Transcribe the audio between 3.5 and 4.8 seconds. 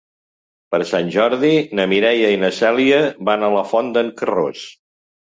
la Font d'en Carròs.